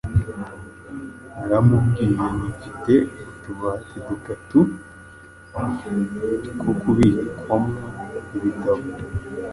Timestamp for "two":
6.57-6.71